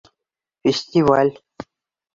[0.67, 1.33] Фестиваль!